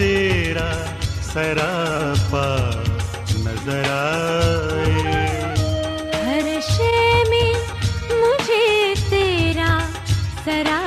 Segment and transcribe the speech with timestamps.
[0.00, 0.70] تیرا
[1.22, 2.46] سراپا
[3.44, 5.02] نظر آئے
[6.14, 7.52] ہر شے میں
[8.12, 9.78] مجھے تیرا
[10.44, 10.79] سراپا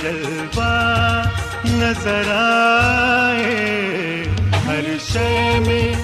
[0.00, 0.70] جلوہ
[1.64, 4.24] نظر آئے۔
[4.66, 5.94] ہر شے میں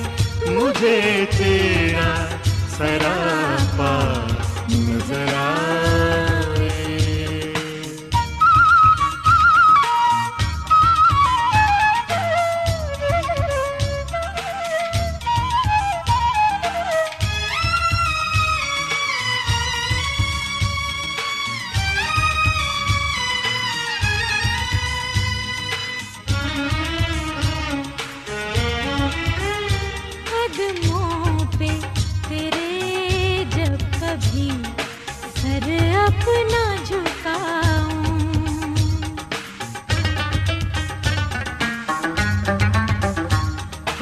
[0.47, 2.11] مجھے تیرا
[2.77, 3.95] سراپا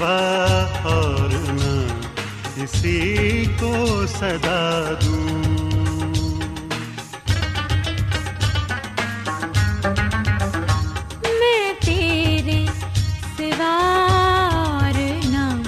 [0.00, 1.86] اور نہ
[2.54, 5.42] کسی کو صدا دوں۔
[11.22, 12.66] میں تیرے
[13.36, 14.06] سوا
[14.56, 15.62] اور نہ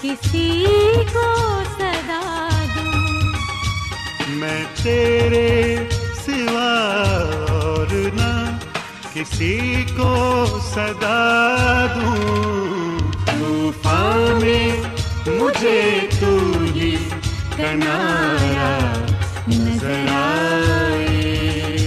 [0.00, 0.66] کسی
[1.12, 1.36] کو
[1.78, 3.32] صدا دوں۔
[4.28, 5.76] میں تیرے
[6.26, 6.72] سوا
[7.48, 8.56] اور نہ
[9.12, 12.43] کسی کو صدا دوں۔
[15.64, 16.30] مجھے تو
[16.74, 16.90] ہی
[17.56, 18.92] کنارا
[19.48, 21.86] نظر آئے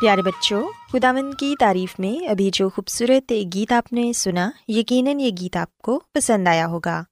[0.00, 5.30] پیارے بچوں خداوند کی تعریف میں ابھی جو خوبصورت گیت آپ نے سنا یقیناً یہ
[5.40, 7.02] گیت آپ کو پسند آیا ہوگا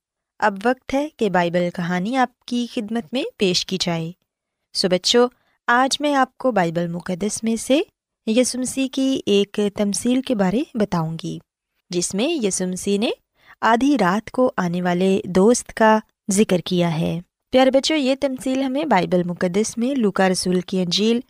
[0.40, 4.10] اب وقت ہے کہ بائبل کہانی آپ کی خدمت میں پیش کی جائے
[4.74, 5.26] سو بچوں
[5.68, 7.80] آج میں آپ کو بائبل مقدس میں سے
[8.26, 11.38] یسمسی کی ایک تمصیل کے بارے بتاؤں گی
[11.90, 13.10] جس میں یسمسی نے
[13.64, 15.98] آدھی رات کو آنے والے دوست کا
[16.30, 17.20] ذکر کیا ہے۔
[17.50, 21.20] پیارے بچوں، یہ تمصیل ہمیں بائبل مقدس میں لوکا رسول کی انجیل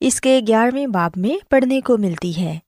[0.00, 2.58] اس کے گیارہویں باب میں پڑھنے کو ملتی ہے۔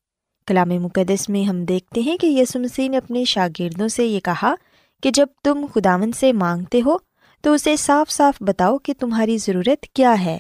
[0.47, 4.55] کلام مقدس میں ہم دیکھتے ہیں کہ یسو مسیح نے اپنے شاگردوں سے یہ کہا
[5.03, 6.97] کہ جب تم خداون سے مانگتے ہو
[7.41, 10.39] تو اسے صاف صاف بتاؤ کہ تمہاری ضرورت کیا ہے۔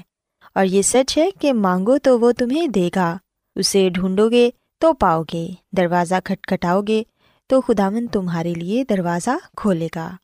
[0.55, 3.17] اور یہ سچ ہے کہ مانگو تو وہ تمہیں دے گا،
[3.57, 4.51] اسے ڈھونڈو گے
[4.81, 7.03] تو پاؤ گے، دروازہ کھٹکھٹاؤ گے
[7.53, 10.17] تو خداون تمہارے لیے دروازہ کھولے گا۔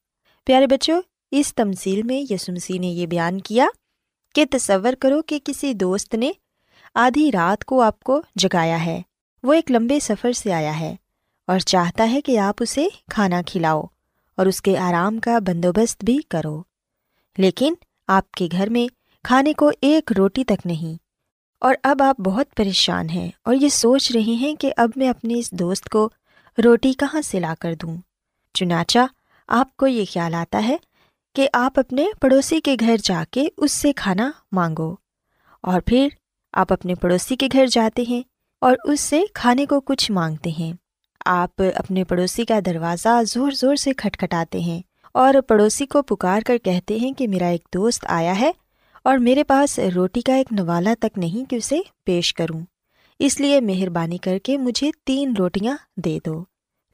[0.44, 3.66] پیارے بچوں، اس تمثیل میں یسو مسیح نے یہ بیان کیا
[4.34, 6.32] کہ تصور کرو کہ کسی دوست نے
[6.94, 9.02] آدھی رات کو آپ کو جگایا ہے۔
[9.42, 10.96] وہ ایک لمبے سفر سے آیا ہے
[11.46, 13.82] اور چاہتا ہے کہ آپ اسے کھانا کھلاؤ
[14.36, 16.62] اور اس کے آرام کا بندوبست بھی کرو۔
[17.38, 17.74] لیکن
[18.06, 18.94] آپ کے گھر میں
[19.24, 21.02] کھانے کو ایک روٹی تک نہیں۔
[21.60, 25.34] اور اب آپ بہت پریشان ہیں اور یہ سوچ رہے ہیں کہ اب میں اپنے
[25.34, 26.10] اس دوست کو
[26.58, 27.96] روٹی کہاں سے لا کر دوں؟
[28.54, 28.98] چنانچہ
[29.48, 30.76] آپ کو یہ خیال آتا ہے
[31.36, 34.94] کہ آپ اپنے پڑوسی کے گھر جا کے اس سے کھانا مانگو،
[35.64, 36.08] اور پھر
[36.54, 38.22] آپ اپنے پڑوسی کے گھر جاتے ہیں
[38.62, 40.72] اور اس سے کھانے کو کچھ مانگتے ہیں۔
[41.26, 44.80] آپ اپنے پڑوسی کا دروازہ زور زور سے کھٹکھٹاتے ہیں
[45.14, 48.50] اور پڑوسی کو پکار کر کہتے ہیں کہ میرا ایک دوست آیا ہے
[49.04, 52.60] اور میرے پاس روٹی کا ایک نوالا تک نہیں کہ اسے پیش کروں۔
[53.18, 56.44] اس لیے مہربانی کر کے مجھے تین روٹیاں دے دو۔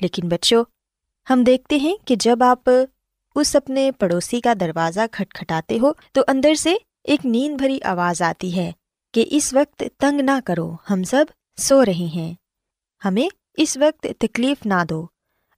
[0.01, 0.65] لیکن بچوں،
[1.31, 2.71] ہم دیکھتے ہیں کہ جب آپ
[3.35, 6.75] اس اپنے پڑوسی کا دروازہ کھٹکھٹاتے ہو تو اندر سے
[7.05, 8.73] ایک نیند بھری آواز آتی ہے
[9.13, 11.25] کہ اس وقت تنگ نہ کرو، ہم سب
[11.57, 12.35] سو رہے ہیں۔
[13.05, 15.07] ہمیں اس وقت تکلیف نہ دو۔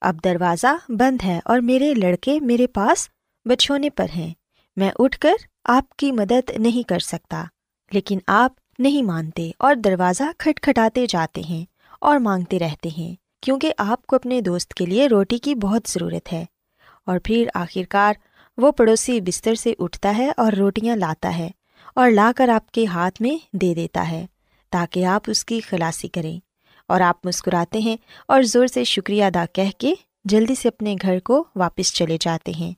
[0.00, 3.08] اب دروازہ بند ہے اور میرے لڑکے میرے پاس
[3.44, 4.34] بچھونے پر ہیں۔
[4.76, 5.34] میں اٹھ کر
[5.64, 7.44] آپ کی مدد نہیں کر سکتا،
[7.90, 11.64] لیکن آپ نہیں مانتے اور دروازہ کھٹکھٹاتے جاتے ہیں
[12.00, 16.32] اور مانگتے رہتے ہیں، کیونکہ آپ کو اپنے دوست کے لیے روٹی کی بہت ضرورت
[16.32, 16.44] ہے۔
[17.06, 18.14] اور پھر آخر کار
[18.56, 21.50] وہ پڑوسی بستر سے اٹھتا ہے اور روٹیاں لاتا ہے
[21.94, 24.26] اور لا کر آپ کے ہاتھ میں دے دیتا ہے
[24.70, 26.38] تاکہ آپ اس کی خلاصی کریں۔
[26.88, 27.96] اور آپ مسکراتے ہیں
[28.28, 29.94] اور زور سے شکریہ ادا کہہ کے
[30.24, 32.72] جلدی سے اپنے گھر کو واپس چلے جاتے ہیں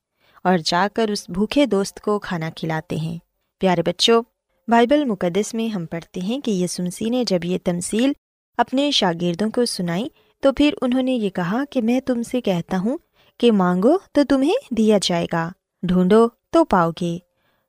[0.45, 3.19] اور جا کر اس بھوکے دوست کو کھانا کھلاتے ہیں۔
[3.61, 4.23] پیارے بچوں
[4.69, 8.12] بائبل مقدس میں ہم پڑھتے ہیں کہ یسمسی نے جب یہ تمصیل
[8.59, 10.09] اپنے شاگردوں کو سنائی،
[10.43, 12.99] تو پھر انہوں نے یہ کہا کہ میں تم سے کہتا ہوں
[13.41, 15.49] کہ مانگو تو تمہیں دیا جائے گا،
[15.82, 17.17] ڈھونڈو تو پاؤ گے،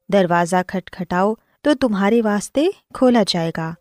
[0.10, 3.74] دروازہ کھٹکھٹاؤ تو تمہارے واسطے کھولا جائے گا،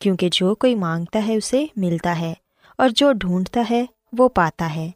[0.00, 2.34] کیونکہ جو کوئی مانگتا ہے اسے ملتا ہے،
[2.78, 3.84] اور جو ڈھونڈتا ہے
[4.18, 4.90] وہ پاتا ہے،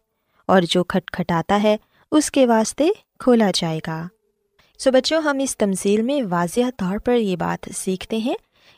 [0.49, 1.77] اور جو کھٹکھٹاتا ہے
[2.13, 2.89] اس کے واسطے
[3.19, 4.07] کھولا جائے گا۔
[4.79, 8.35] سو بچوں، ہم اس تمثیل میں واضح طور پر یہ بات سیکھتے ہیں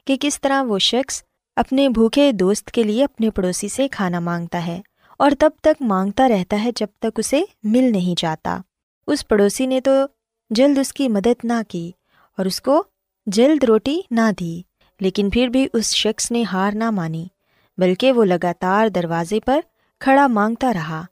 [0.06, 1.22] کہ کس طرح وہ شخص
[1.56, 4.80] اپنے بھوکے دوست کے لیے اپنے پڑوسی سے کھانا مانگتا ہے
[5.18, 8.58] اور تب تک مانگتا رہتا ہے جب تک اسے مل نہیں جاتا۔
[9.06, 9.90] اس پڑوسی نے تو
[10.50, 11.90] جلد اس کی مدد نہ کی
[12.38, 12.82] اور اس کو
[13.26, 14.62] جلد روٹی نہ دی،
[15.00, 17.26] لیکن پھر بھی اس شخص نے ہار نہ مانی،
[17.78, 19.60] بلکہ وہ لگاتار دروازے پر
[20.00, 21.04] کھڑا مانگتا رہا۔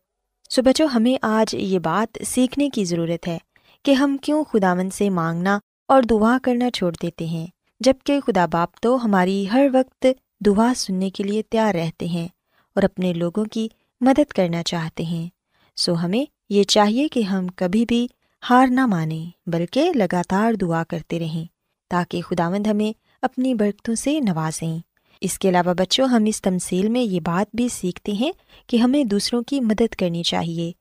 [0.50, 3.38] سو بچوں، ہمیں آج یہ بات سیکھنے کی ضرورت ہے۔
[3.86, 7.46] کہ ہم کیوں خداون سے مانگنا اور دعا کرنا چھوڑ دیتے ہیں
[7.80, 10.06] جبکہ خدا باپ تو ہماری ہر وقت
[10.46, 12.28] دعا سننے کے لیے تیار رہتے ہیں
[12.74, 13.68] اور اپنے لوگوں کی
[14.00, 15.28] مدد کرنا چاہتے ہیں۔
[15.76, 18.08] سو ہمیں یہ چاہیے کہ ہم کبھی بھی
[18.50, 21.44] ہار نہ مانیں، بلکہ لگاتار دعا کرتے رہیں،
[21.88, 24.78] تاکہ خداوند ہمیں اپنی برکتوں سے نوازیں۔
[25.20, 28.32] اس کے علاوہ بچوں، ہم اس تمثیل میں یہ بات بھی سیکھتے ہیں
[28.66, 30.72] کہ ہمیں دوسروں کی مدد کرنی چاہیے۔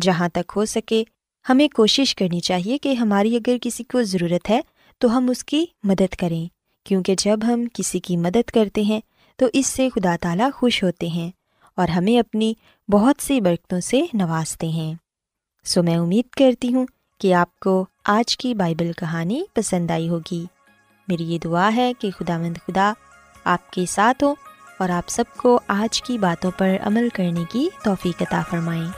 [0.00, 1.04] جہاں تک ہو سکے
[1.48, 4.60] ہمیں کوشش کرنی چاہیے کہ ہماری اگر کسی کو ضرورت ہے
[4.98, 6.48] تو ہم اس کی مدد کریں،
[6.84, 9.00] کیونکہ جب ہم کسی کی مدد کرتے ہیں
[9.36, 11.30] تو اس سے خدا تعالیٰ خوش ہوتے ہیں
[11.76, 12.54] اور ہمیں اپنی
[12.88, 14.94] بہت سی برکتوں سے نوازتے ہیں۔
[15.64, 16.86] سو میں امید کرتی ہوں
[17.20, 20.44] کہ آپ کو آج کی بائبل کہانی پسند آئی ہوگی۔
[21.08, 22.92] میری یہ دعا ہے کہ خدا مند خدا
[23.44, 24.34] آپ کے ساتھ ہو
[24.78, 28.88] اور آپ سب کو آج کی باتوں پر عمل کرنے کی توفیق عطا فرمائیں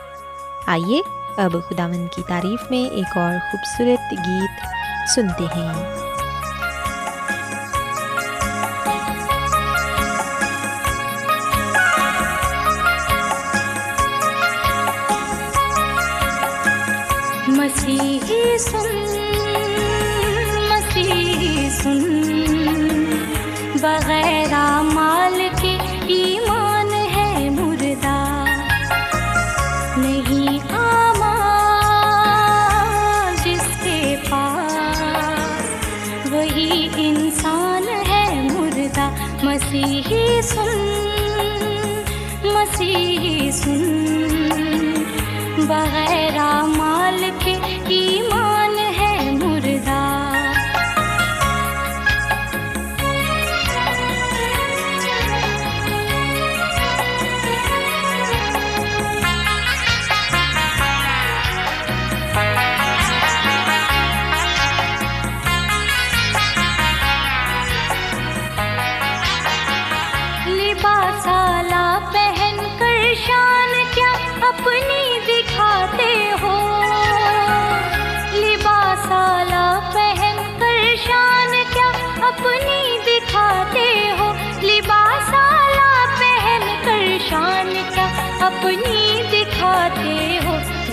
[0.66, 1.00] آئیے
[1.38, 4.64] اب خدا مند کی تعریف میں ایک اور خوبصورت گیت
[5.14, 5.96] سنتے ہیں۔
[17.48, 18.96] مسیحی سن
[20.70, 22.95] مسیحی سن۔
[40.46, 40.70] سن
[42.54, 43.82] مسیح سن۔
[45.68, 46.05] بغیر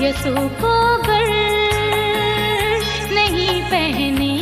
[0.04, 1.24] یسو کو گھر
[3.12, 4.38] نہیں پہنے۔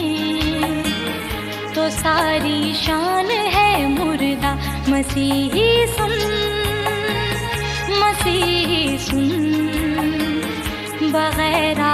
[1.73, 4.55] تو ساری شان ہے مردہ،
[4.87, 6.13] مسیحی سن
[7.99, 9.51] مسیحی سن۔
[11.01, 11.90] بغیر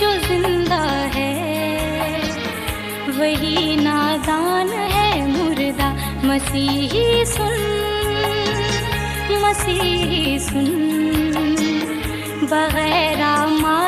[0.00, 2.20] جو زندہ ہے
[3.16, 5.94] وہی نادان ہے مردہ۔
[6.26, 7.60] مسیحی سن
[9.40, 10.90] مسیحی سن۔
[12.42, 13.79] بغیر ماں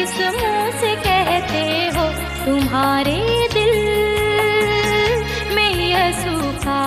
[0.00, 2.10] کس منہ سے کہتے ہو
[2.44, 3.72] تمہارے دل
[5.54, 6.80] میں یہ سوکھا۔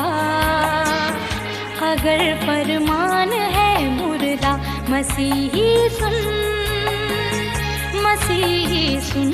[1.81, 4.55] اگر فرمان ہے مردہ،
[4.87, 6.15] مسیحی سن
[8.03, 9.31] مسیحی سن۔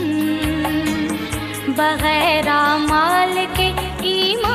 [1.68, 2.48] بغیر
[2.90, 3.72] مال کے
[4.02, 4.49] ایمان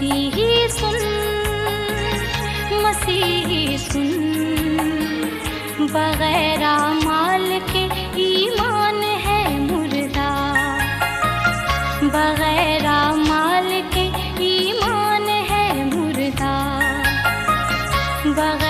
[0.00, 0.96] مسیحی سن
[2.72, 4.08] مسیحی سن۔
[5.78, 6.62] بغیر
[7.04, 10.54] مال کے ایمان ہے مردہ۔
[12.02, 12.86] بغیر
[13.28, 16.78] مال کے ایمان ہے مردہ۔
[18.24, 18.69] بغیر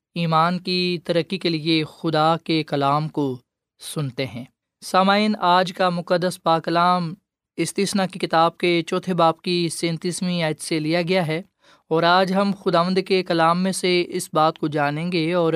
[0.15, 3.37] ایمان کی ترقی کے لیے خدا کے کلام کو
[3.79, 4.45] سنتے ہیں۔
[4.81, 7.13] سامعین، آج کا مقدس پاکلام
[7.57, 11.41] استثنا کی کتاب کے چوتھے باپ کی سینتیسویں عید سے لیا گیا ہے
[11.87, 15.53] اور آج ہم خداوند کے کلام میں سے اس بات کو جانیں گے اور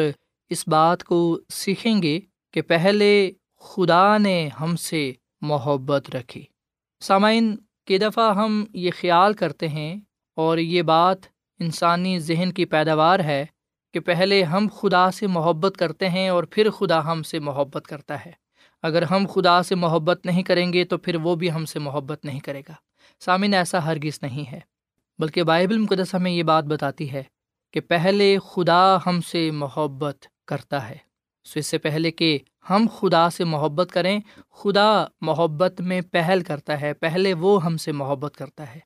[0.49, 2.19] اس بات کو سیکھیں گے
[2.53, 6.45] کہ پہلے خدا نے ہم سے محبت رکھی۔
[6.99, 9.95] سامعین کی دفعہ ہم یہ خیال کرتے ہیں
[10.35, 11.17] اور یہ بات
[11.59, 13.45] انسانی ذہن کی پیداوار ہے
[13.95, 18.25] کہ پہلے ہم خدا سے محبت کرتے ہیں اور پھر خدا ہم سے محبت کرتا
[18.25, 18.31] ہے۔
[18.81, 22.25] اگر ہم خدا سے محبت نہیں کریں گے تو پھر وہ بھی ہم سے محبت
[22.25, 22.73] نہیں کرے گا۔
[23.19, 24.59] سامعین، ایسا ہرگز نہیں ہے۔
[25.19, 27.23] بلکہ بائبل مقدس ہمیں یہ بات بتاتی ہے
[27.73, 30.97] کہ پہلے خدا ہم سے محبت کرتا ہے۔
[31.43, 34.19] سو اس سے پہلے کہ ہم خدا سے محبت کریں،
[34.51, 38.79] خدا محبت میں پہل کرتا ہے، پہلے وہ ہم سے محبت کرتا ہے۔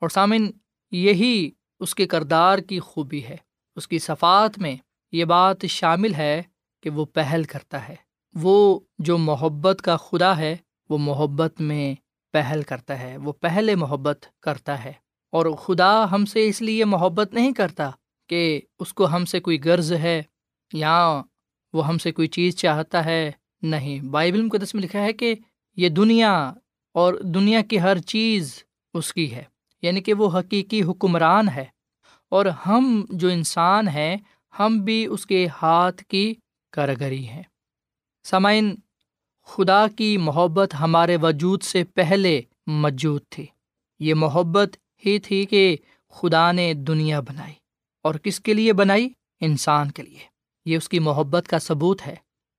[0.00, 0.46] اور سامن
[0.90, 1.50] یہی
[1.80, 3.47] اس کے کردار کی خوبی ہے۔
[3.78, 4.76] اس کی صفات میں
[5.12, 6.42] یہ بات شامل ہے
[6.82, 7.94] کہ وہ پہل کرتا ہے۔
[8.34, 10.56] وہ جو محبت کا خدا ہے،
[10.88, 11.94] وہ محبت میں
[12.32, 14.92] پہل کرتا ہے، وہ پہلے محبت کرتا ہے۔
[15.32, 17.90] اور خدا ہم سے اس لیے محبت نہیں کرتا
[18.28, 20.22] کہ اس کو ہم سے کوئی غرض ہے
[20.72, 21.22] یا
[21.72, 23.30] وہ ہم سے کوئی چیز چاہتا ہے،
[23.62, 25.34] نہیں۔ بائبل مقدس میں لکھا ہے کہ
[25.76, 26.52] یہ دنیا
[26.94, 28.64] اور دنیا کی ہر چیز
[28.94, 29.44] اس کی ہے
[29.82, 31.77] یعنی کہ وہ حقیقی حکمران ہے۔
[32.28, 34.16] اور ہم جو انسان ہیں،
[34.58, 36.34] ہم بھی اس کے ہاتھ کی
[36.72, 37.42] کارگری ہیں۔
[38.24, 38.74] سامعین،
[39.46, 43.46] خدا کی محبت ہمارے وجود سے پہلے موجود تھی۔
[44.00, 45.76] یہ محبت ہی تھی کہ
[46.10, 47.52] خدا نے دنیا بنائی۔
[48.02, 49.08] اور کس کے لیے بنائی؟
[49.40, 50.18] انسان کے لیے۔
[50.64, 52.14] یہ اس کی محبت کا ثبوت ہے۔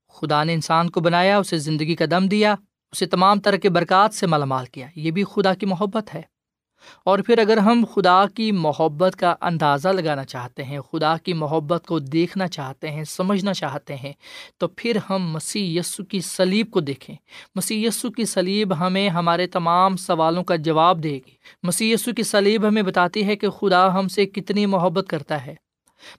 [0.09, 2.55] خدا نے انسان کو بنایا، اسے زندگی کا دم دیا،
[2.91, 6.21] اسے تمام طرح کے برکات سے مال مال کیا۔ یہ بھی خدا کی محبت ہے۔
[7.05, 11.85] اور پھر اگر ہم خدا کی محبت کا اندازہ لگانا چاہتے ہیں، خدا کی محبت
[11.85, 14.13] کو دیکھنا چاہتے ہیں، سمجھنا چاہتے ہیں،
[14.57, 17.15] تو پھر ہم مسیح یسو کی سلیب کو دیکھیں۔
[17.55, 21.31] مسیح یسو کی سلیب ہمیں ہمارے تمام سوالوں کا جواب دے گی۔
[21.63, 25.55] مسیح یسو کی سلیب ہمیں بتاتی ہے کہ خدا ہم سے کتنی محبت کرتا ہے۔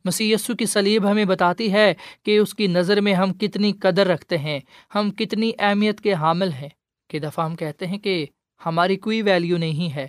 [0.05, 4.07] مسیح یسو کی سلیب ہمیں بتاتی ہے کہ اس کی نظر میں ہم کتنی قدر
[4.07, 4.59] رکھتے ہیں،
[4.95, 6.69] ہم کتنی اہمیت کے حامل ہیں۔
[7.09, 8.27] کہ دفعہ ہم کہتے ہیں کہ
[8.67, 10.09] ہماری کوئی ویلیو نہیں ہے۔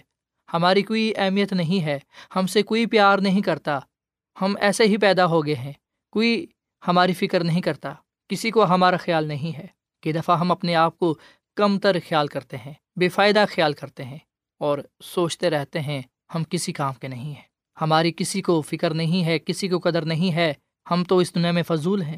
[0.54, 2.00] ہماری کوئی اہمیت نہیں ہے،
[2.36, 3.80] ہم سے کوئی پیار نہیں کرتا۔
[4.42, 5.74] ہم ایسے ہی پیدا ہو گئے ہیں۔
[6.12, 6.46] کوئی
[6.88, 7.94] ہماری فکر نہیں کرتا۔
[8.30, 9.66] کسی کو ہمارا خیال نہیں ہے
[10.04, 11.18] کہ دفعہ ہم اپنے آپ کو
[11.56, 14.18] کم تر خیال کرتے ہیں، بے فائدہ خیال کرتے ہیں
[14.60, 16.02] اور سوچتے رہتے ہیں،
[16.36, 20.06] ہم کسی کام کے نہیں ہیں۔ ہماری کسی کو فکر نہیں ہے، کسی کو قدر
[20.06, 20.54] نہیں ہے۔
[20.92, 22.18] ہم تو اس دنیا میں فضول ہیں۔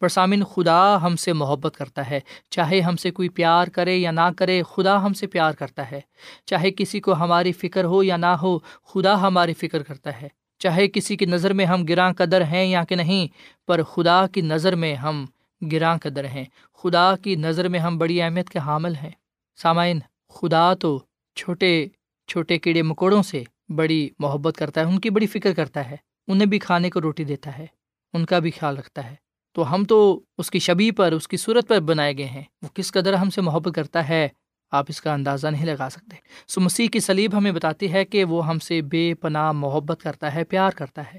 [0.00, 4.10] پر سامن خدا ہم سے محبت کرتا ہے، چاہے ہم سے کوئی پیار کرے یا
[4.10, 6.00] نہ کرے، خدا ہم سے پیار کرتا ہے۔
[6.46, 10.88] چاہے کسی کو ہماری فکر ہو یا نہ ہو، خدا ہماری فکر کرتا ہے۔ چاہے
[10.88, 13.26] کسی کی نظر میں ہم گراں قدر ہیں یا کہ نہیں،
[13.66, 15.24] پر خدا کی نظر میں ہم
[15.72, 16.44] گراں قدر ہیں۔
[16.82, 19.10] خدا کی نظر میں ہم بڑی اہمیت کے حامل ہیں۔
[19.56, 21.00] سامعین، خدا تو
[21.36, 21.86] چھوٹے
[22.28, 25.96] چھوٹے کیڑے مکوڑوں سے بڑی محبت کرتا ہے، ان کی بڑی فکر کرتا ہے۔
[26.28, 27.66] انہیں بھی کھانے کو روٹی دیتا ہے،
[28.12, 29.14] ان کا بھی خیال رکھتا ہے۔
[29.52, 32.68] تو ہم تو اس کی شبی پر، اس کی صورت پر بنائے گئے ہیں۔ وہ
[32.74, 34.28] کس قدر ہم سے محبت کرتا ہے،
[34.70, 36.16] آپ اس کا اندازہ نہیں لگا سکتے۔
[36.48, 40.34] سو مسیح کی سلیب ہمیں بتاتی ہے کہ وہ ہم سے بے پناہ محبت کرتا
[40.34, 41.18] ہے، پیار کرتا ہے۔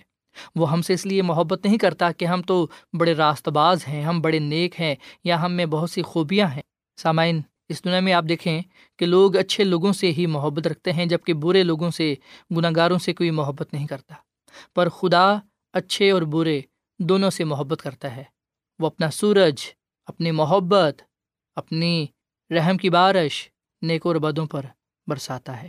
[0.56, 4.04] وہ ہم سے اس لیے محبت نہیں کرتا کہ ہم تو بڑے راست باز ہیں،
[4.04, 6.62] ہم بڑے نیک ہیں یا ہم میں بہت سی خوبیاں ہیں۔
[6.98, 8.62] سامعین، اس دنیا میں آپ دیکھیں
[9.00, 12.16] کہ لوگ اچھے لوگوں سے ہی محبت رکھتے ہیں جبکہ برے لوگوں سے
[12.58, 14.16] گناہ گاروں سے کوئی محبت نہیں کرتا۔
[14.76, 15.36] پر خدا
[15.74, 16.62] اچھے اور برے
[17.04, 18.24] دونوں سے محبت کرتا ہے۔
[18.80, 19.54] وہ اپنا سورج،
[20.06, 21.02] اپنی محبت،
[21.56, 22.06] اپنی
[22.50, 23.50] رحم کی بارش
[23.82, 24.66] نیک اور بدوں پر
[25.08, 25.68] برساتا ہے۔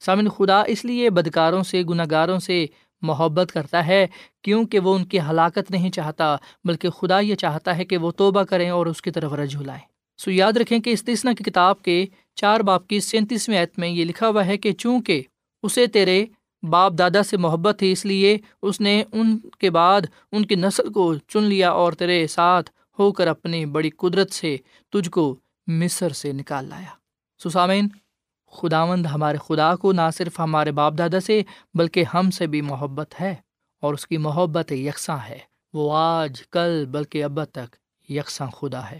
[0.00, 2.66] سامن خدا اس لیے بدکاروں سے گناہ گاروں سے
[3.02, 4.06] محبت کرتا ہے
[4.42, 8.42] کیونکہ وہ ان کی ہلاکت نہیں چاہتا، بلکہ خدا یہ چاہتا ہے کہ وہ توبہ
[8.42, 9.82] کریں اور اس کی طرف رجوع لائیں۔
[10.18, 14.04] سو یاد رکھیں کہ استثنا کی کتاب کے چار باپ کی سینتیسویں عیت میں یہ
[14.04, 15.22] لکھا ہوا ہے کہ چونکہ
[15.62, 16.26] اسے تیرے
[16.62, 20.00] باپ دادا سے محبت تھی، اس لیے اس نے ان کے بعد
[20.32, 24.56] ان کی نسل کو چن لیا اور تیرے ساتھ ہو کر اپنی بڑی قدرت سے
[24.92, 26.90] تجھ کو مصر سے نکال لایا۔
[27.44, 27.88] سسامین،
[28.52, 31.42] خداوند ہمارے خدا کو نہ صرف ہمارے باپ دادا سے
[31.74, 33.34] بلکہ ہم سے بھی محبت ہے
[33.80, 35.38] اور اس کی محبت یکساں ہے۔
[35.72, 37.76] وہ آج، کل، بلکہ اب تک
[38.10, 38.98] یکساں خدا ہے۔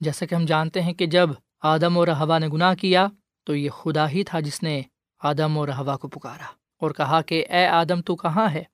[0.00, 1.30] جیسا کہ ہم جانتے ہیں کہ جب
[1.62, 3.06] آدم اور ہوا نے گناہ کیا،
[3.44, 4.82] تو یہ خدا ہی تھا جس نے
[5.20, 8.64] آدم اور ہوا کو پکارا۔ اور کہا کہ اے آدم، تو کہاں ہے؟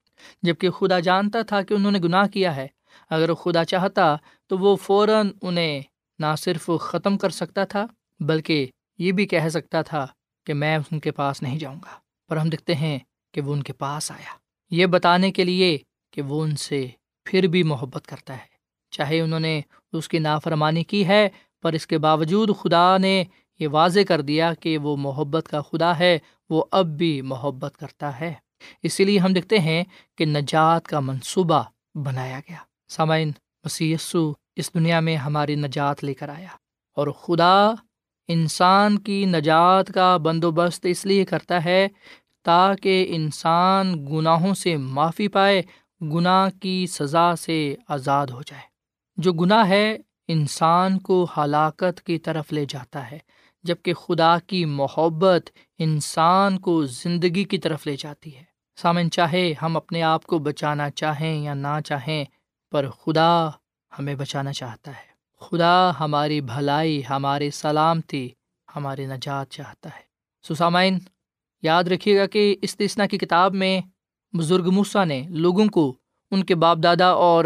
[0.42, 2.66] جبکہ خدا جانتا تھا کہ انہوں نے گناہ کیا ہے۔
[3.10, 5.82] اگر خدا چاہتا تو وہ فوراً انہیں
[6.18, 7.86] نہ صرف ختم کر سکتا تھا،
[8.20, 8.66] بلکہ
[8.98, 10.06] یہ بھی کہہ سکتا تھا
[10.46, 12.98] کہ میں ان کے پاس نہیں جاؤں گا۔ پر ہم دیکھتے ہیں
[13.32, 14.34] کہ وہ ان کے پاس آیا۔
[14.70, 15.78] یہ بتانے کے لیے
[16.10, 16.88] کہ وہ ان سے
[17.24, 18.54] پھر بھی محبت کرتا ہے۔
[18.90, 19.60] چاہے انہوں نے
[19.92, 21.28] اس کی نافرمانی کی ہے،
[21.62, 23.24] پر اس کے باوجود خدا نے
[23.58, 26.18] یہ واضح کر دیا کہ وہ محبت کا خدا ہے،
[26.50, 28.34] وہ اب بھی محبت کرتا ہے۔
[28.82, 29.84] اسی لیے ہم دیکھتے ہیں
[30.18, 31.62] کہ نجات کا منصوبہ
[31.94, 32.56] بنایا گیا۔
[32.88, 33.32] سامعین
[33.64, 33.96] مسی
[34.56, 36.48] اس دنیا میں ہماری نجات لے کر آیا
[36.96, 37.70] اور خدا
[38.28, 41.88] انسان کی نجات کا بندوبست اس لیے کرتا ہے
[42.42, 45.62] تاکہ انسان گناہوں سے معافی پائے،
[46.00, 48.62] گناہ کی سزا سے آزاد ہو جائے۔
[49.16, 49.96] جو گناہ ہے،
[50.28, 53.18] انسان کو ہلاکت کی طرف لے جاتا ہے۔
[53.64, 58.44] جبکہ خدا کی محبت انسان کو زندگی کی طرف لے جاتی ہے۔
[58.76, 62.24] سامن چاہے ہم اپنے آپ کو بچانا چاہیں یا نہ چاہیں،
[62.70, 63.48] پر خدا
[63.98, 68.28] ہمیں بچانا چاہتا ہے۔ خدا ہماری بھلائی ہماری سلامتی
[68.76, 70.14] ہماری نجات چاہتا ہے۔
[70.48, 70.98] سسامین
[71.62, 73.80] یاد رکھیے گا کہ استثنا کی کتاب میں
[74.36, 75.96] بزرگ موسا نے لوگوں کو
[76.30, 77.44] ان کے باپ دادا اور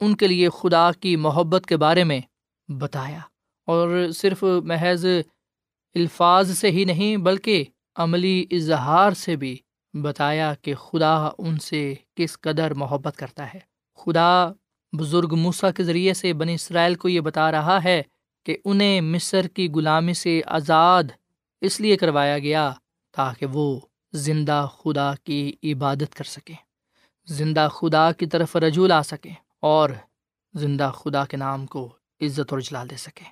[0.00, 2.20] ان کے لیے خدا کی محبت کے بارے میں
[2.68, 3.20] بتایا۔
[3.66, 5.06] اور صرف محض
[5.98, 7.64] الفاظ سے ہی نہیں بلکہ
[7.96, 9.58] عملی اظہار سے بھی
[10.02, 13.58] بتایا کہ خدا ان سے کس قدر محبت کرتا ہے۔
[13.94, 14.52] خدا
[14.98, 18.02] بزرگ موسا کے ذریعے سے بنی اسرائیل کو یہ بتا رہا ہے
[18.44, 21.04] کہ انہیں مصر کی غلامی سے آزاد
[21.60, 22.72] اس لیے کروایا گیا
[23.12, 23.80] تاکہ وہ
[24.12, 26.54] زندہ خدا کی عبادت کر سکیں۔
[27.26, 29.90] زندہ خدا کی طرف رجوع لا سکیں اور
[30.54, 33.26] زندہ خدا کے نام کو عزت اور جلا دے سکیں۔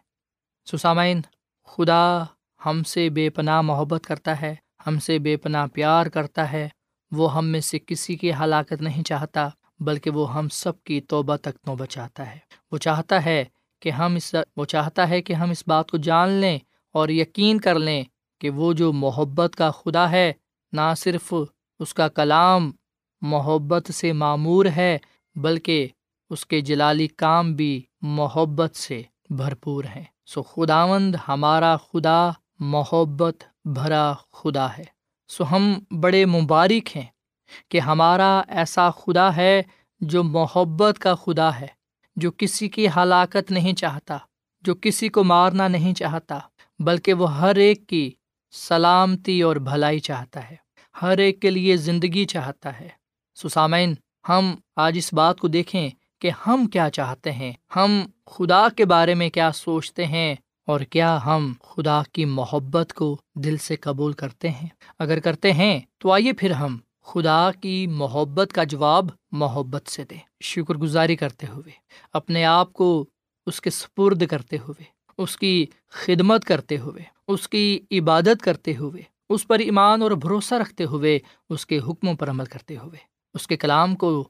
[0.72, 1.20] سسامین
[1.64, 2.24] خدا
[2.66, 4.54] ہم سے بے پناہ محبت کرتا ہے،
[4.86, 6.68] ہم سے بے پناہ پیار کرتا ہے۔
[7.12, 9.48] وہ ہم میں سے کسی کی ہلاکت نہیں چاہتا،
[9.80, 12.38] بلکہ وہ ہم سب کی توبہ تک نوبہ چاہتا ہے۔
[12.72, 13.44] وہ چاہتا ہے
[13.80, 16.58] کہ ہم اس، وہ چاہتا ہے کہ ہم اس بات کو جان لیں
[16.92, 18.04] اور یقین کر لیں
[18.40, 20.32] کہ وہ جو محبت کا خدا ہے،
[20.72, 21.34] نہ صرف
[21.78, 22.72] اس کا کلام
[23.20, 24.98] محبت سے معمور ہے،
[25.36, 25.88] بلکہ
[26.30, 34.12] اس کے جلالی کام بھی محبت سے بھرپور ہیں۔ سو خداوند ہمارا خدا محبت بھرا
[34.32, 34.84] خدا ہے۔
[35.28, 37.06] سو ہم بڑے مبارک ہیں
[37.68, 39.62] کہ ہمارا ایسا خدا ہے
[40.00, 41.66] جو محبت کا خدا ہے،
[42.16, 44.18] جو کسی کی ہلاکت نہیں چاہتا،
[44.64, 46.38] جو کسی کو مارنا نہیں چاہتا،
[46.78, 48.10] بلکہ وہ ہر ایک کی
[48.52, 50.56] سلامتی اور بھلائی چاہتا ہے،
[51.02, 52.88] ہر ایک کے لیے زندگی چاہتا ہے۔
[53.36, 53.94] سسامین
[54.28, 59.14] ہم آج اس بات کو دیکھیں کہ ہم کیا چاہتے ہیں، ہم خدا کے بارے
[59.14, 60.34] میں کیا سوچتے ہیں
[60.66, 65.80] اور کیا ہم خدا کی محبت کو دل سے قبول کرتے ہیں؟ اگر کرتے ہیں،
[65.98, 71.46] تو آئیے پھر ہم خدا کی محبت کا جواب محبت سے دیں۔ شکر گزاری کرتے
[71.46, 71.70] ہوئے،
[72.12, 73.06] اپنے آپ کو
[73.46, 74.84] اس کے سپرد کرتے ہوئے،
[75.18, 80.54] اس کی خدمت کرتے ہوئے، اس کی عبادت کرتے ہوئے، اس پر ایمان اور بھروسہ
[80.54, 82.98] رکھتے ہوئے، اس کے حکموں پر عمل کرتے ہوئے،
[83.34, 84.28] اس کے کلام کو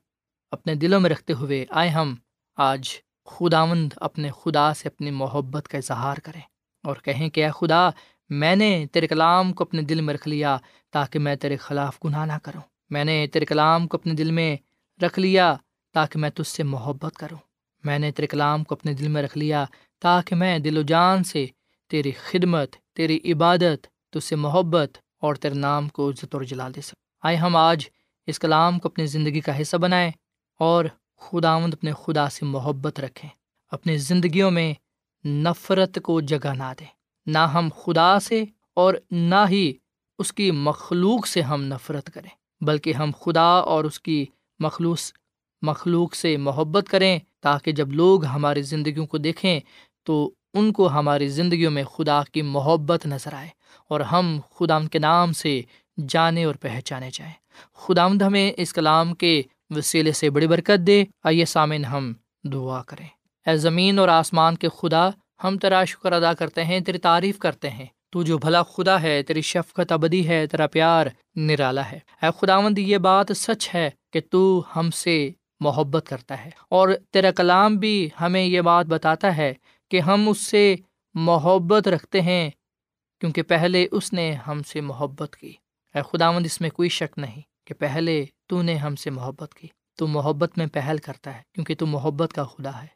[0.50, 2.14] اپنے دلوں میں رکھتے ہوئے آئے ہم
[2.56, 2.88] آج
[3.26, 6.40] خداوند اپنے خدا سے اپنی محبت کا اظہار کریں
[6.84, 7.88] اور کہیں کہ اے خدا،
[8.28, 10.56] میں نے تیرے کلام کو اپنے دل میں رکھ لیا
[10.90, 12.60] تاکہ میں تیرے خلاف گناہ نہ کروں۔
[12.90, 14.56] میں نے تیرے کلام کو اپنے دل میں
[15.02, 15.54] رکھ لیا
[15.92, 17.38] تاکہ میں تجھ سے محبت کروں۔
[17.84, 19.64] میں نے تیرے کلام کو اپنے دل میں رکھ لیا
[20.00, 21.46] تاکہ میں دل و جان سے
[21.90, 26.80] تیری خدمت، تیری عبادت، تجھ سے محبت اور تیرے نام کو عزت اور جلا دے
[26.80, 27.88] سکوں۔ آئے ہم آج
[28.26, 30.10] اس کلام کو اپنی زندگی کا حصہ بنائیں
[30.58, 30.84] اور
[31.18, 33.30] خداوند اپنے خدا سے محبت رکھیں،
[33.70, 34.74] اپنی زندگیوں میں
[35.26, 36.86] نفرت کو جگہ نہ دیں۔
[37.26, 39.72] نہ ہم خدا سے اور نہ ہی
[40.18, 44.26] اس کی مخلوق سے ہم نفرت کریں، بلکہ ہم خدا اور اس کی
[44.58, 45.12] مخلوص،
[45.62, 49.60] مخلوق سے محبت کریں تاکہ جب لوگ ہماری زندگیوں کو دیکھیں
[50.02, 53.48] تو ان کو ہماری زندگیوں میں خدا کی محبت نظر آئے
[53.88, 55.62] اور ہم خدا کے نام سے
[56.08, 57.32] جانے اور پہچانے جائیں۔
[57.74, 62.12] خدا ہمیں اس کلام کے وسیلے سے بڑی برکت دے، آئیے سامن ہم
[62.44, 63.08] دعا کریں۔
[63.46, 65.08] اے زمین اور آسمان کے خدا،
[65.44, 69.22] ہم تیرا شکر ادا کرتے ہیں، تیری تعریف کرتے ہیں۔ تو جو بھلا خدا ہے،
[69.22, 74.20] تیری شفقت ابدی ہے، تیرا پیار نرالا ہے۔ اے خداوند، یہ بات سچ ہے کہ
[74.30, 79.54] تو ہم سے محبت کرتا ہے۔ اور تیرا کلام بھی ہمیں یہ بات بتاتا ہے
[79.90, 80.76] کہ ہم اس سے
[81.14, 82.50] محبت رکھتے ہیں،
[83.20, 85.52] کیونکہ پہلے اس نے ہم سے محبت کی۔
[85.94, 89.68] اے خداوند، اس میں کوئی شک نہیں کہ پہلے تو نے ہم سے محبت کی۔
[89.96, 92.86] تو محبت میں پہل کرتا ہے، کیونکہ تو محبت کا خدا ہے۔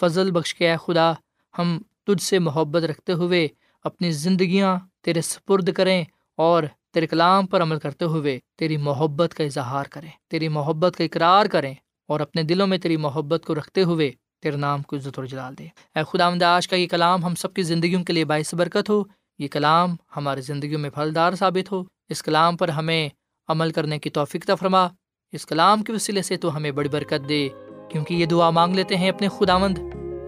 [0.00, 1.12] فضل بخش کے اے خدا،
[1.58, 3.48] ہم تجھ سے محبت رکھتے ہوئے
[3.84, 6.04] اپنی زندگیاں تیرے سپرد کریں
[6.36, 11.04] اور تیرے کلام پر عمل کرتے ہوئے تیری محبت کا اظہار کریں۔ تیری محبت کا
[11.04, 11.74] اقرار کریں
[12.06, 15.58] اور اپنے دلوں میں تیری محبت کو رکھتے ہوئے تیرے نام کو عزت اور جلال
[15.58, 18.90] دے اے خدا آج کا یہ کلام ہم سب کی زندگیوں کے لیے باعث برکت
[18.90, 19.02] ہو۔
[19.38, 23.08] یہ کلام ہماری زندگیوں میں پھلدار ثابت ہو۔ اس کلام پر ہمیں
[23.48, 24.88] عمل کرنے کی توفیق فرما۔
[25.32, 27.48] اس کلام کے وسیلے سے تو ہمیں بڑی برکت دے،
[27.88, 29.78] کیونکہ یہ دعا مانگ لیتے ہیں اپنے خداوند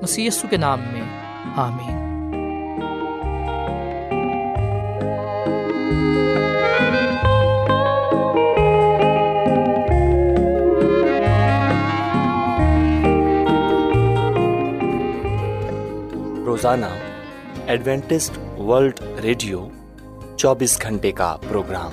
[0.02, 1.20] مسیسو کے نام میں۔
[1.56, 2.00] آمین۔
[16.46, 16.86] روزانہ
[17.66, 19.68] ایڈوینٹسٹ ورلڈ ریڈیو
[20.36, 21.92] چوبیس گھنٹے کا پروگرام۔